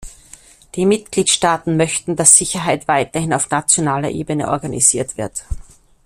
[0.73, 5.43] Die Mitgliedstaaten möchten, dass Sicherheit weiterhin auf nationaler Ebene organisiert wird.